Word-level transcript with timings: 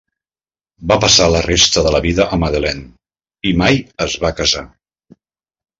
Va 0.91 0.97
passar 1.03 1.27
la 1.33 1.41
resta 1.47 1.83
de 1.89 1.91
la 1.97 2.01
vida 2.07 2.25
a 2.25 2.41
Magdalene 2.45 2.87
i 3.53 3.55
mai 3.63 3.81
es 4.09 4.21
va 4.27 4.37
casar. 4.43 4.67